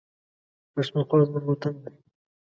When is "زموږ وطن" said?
1.27-1.73